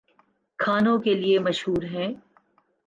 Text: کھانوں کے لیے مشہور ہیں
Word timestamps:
کھانوں 0.59 0.97
کے 0.99 1.13
لیے 1.13 1.39
مشہور 1.39 1.83
ہیں 1.83 2.13